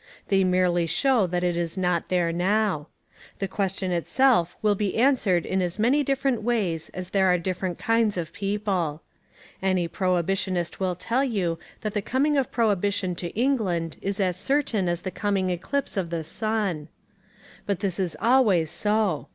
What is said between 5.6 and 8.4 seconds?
as many different ways as there are different kinds of